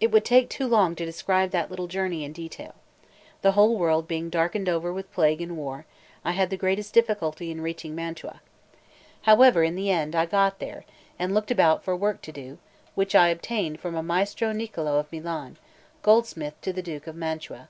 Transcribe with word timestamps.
It 0.00 0.10
would 0.10 0.24
take 0.24 0.48
too 0.48 0.66
long 0.66 0.94
to 0.94 1.04
describe 1.04 1.50
that 1.50 1.68
little 1.68 1.86
journey 1.88 2.24
in 2.24 2.32
detail. 2.32 2.74
The 3.42 3.52
whole 3.52 3.76
world 3.76 4.08
being 4.08 4.30
darkened 4.30 4.66
over 4.66 4.90
with 4.94 5.12
plague 5.12 5.42
and 5.42 5.58
war, 5.58 5.84
I 6.24 6.32
had 6.32 6.48
the 6.48 6.56
greatest 6.56 6.94
difficulty 6.94 7.50
in 7.50 7.60
reaching 7.60 7.94
Mantua. 7.94 8.40
However, 9.24 9.62
in 9.62 9.74
the 9.74 9.90
end, 9.90 10.14
I 10.16 10.24
got 10.24 10.58
there, 10.58 10.86
and 11.18 11.34
looked 11.34 11.50
about 11.50 11.84
for 11.84 11.94
work 11.94 12.22
to 12.22 12.32
do, 12.32 12.56
which 12.94 13.14
I 13.14 13.28
obtained 13.28 13.78
from 13.78 13.94
a 13.94 14.02
Maestro 14.02 14.52
Niccolò 14.54 14.98
of 14.98 15.12
Milan, 15.12 15.58
goldsmith 16.00 16.58
to 16.62 16.72
the 16.72 16.80
Duke 16.80 17.06
of 17.06 17.14
Mantua. 17.14 17.68